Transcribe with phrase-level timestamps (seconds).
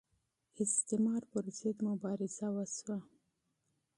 [0.63, 2.99] استعمار پر ضد مبارزه وشوه